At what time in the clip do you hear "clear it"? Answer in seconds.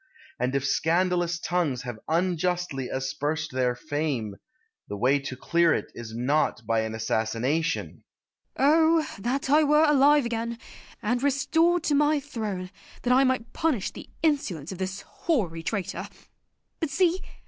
5.37-5.91